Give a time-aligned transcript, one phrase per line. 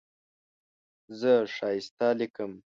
[1.19, 2.51] زه ښایسته لیکم.